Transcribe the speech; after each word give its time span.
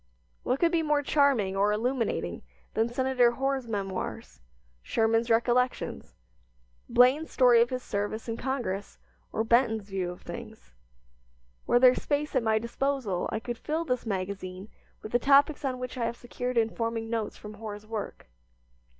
What 0.41 0.59
could 0.59 0.71
be 0.71 0.81
more 0.81 1.03
charming 1.03 1.55
or 1.55 1.71
illuminating 1.71 2.41
than 2.73 2.89
Senator 2.89 3.33
Hoar's 3.33 3.67
memoirs, 3.67 4.41
Sherman's 4.81 5.29
recollections, 5.29 6.15
Blaine's 6.89 7.29
story 7.29 7.61
of 7.61 7.69
his 7.69 7.83
service 7.83 8.27
in 8.27 8.35
Congress, 8.35 8.97
or 9.31 9.43
Benton's 9.43 9.83
view 9.91 10.09
of 10.09 10.23
things? 10.23 10.73
Were 11.67 11.77
there 11.77 11.93
space 11.93 12.35
at 12.35 12.41
my 12.41 12.57
disposal 12.57 13.29
I 13.31 13.39
could 13.39 13.59
fill 13.59 13.85
this 13.85 14.07
magazine 14.07 14.69
with 15.03 15.11
the 15.11 15.19
topics 15.19 15.63
on 15.63 15.77
which 15.77 15.99
I 15.99 16.05
have 16.05 16.17
secured 16.17 16.57
informing 16.57 17.07
notes 17.07 17.37
from 17.37 17.53
Hoar's 17.53 17.85
work. 17.85 18.25